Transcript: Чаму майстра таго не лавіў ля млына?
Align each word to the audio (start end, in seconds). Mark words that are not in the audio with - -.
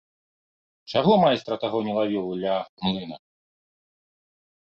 Чаму 0.93 1.13
майстра 1.23 1.55
таго 1.65 1.77
не 1.89 1.93
лавіў 1.99 2.25
ля 2.43 2.55
млына? 2.87 3.17